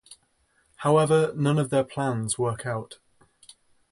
However, 0.77 1.31
none 1.35 1.59
of 1.59 1.69
their 1.69 1.83
plans 1.83 2.35
work 2.39 2.65
out. 2.65 2.97